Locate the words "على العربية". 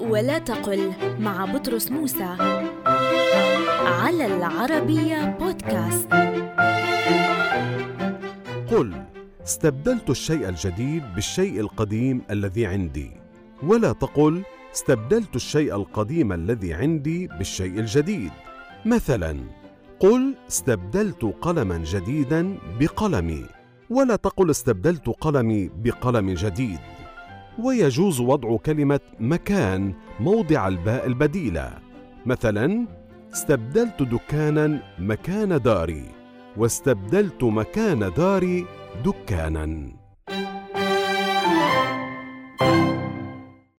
4.02-5.36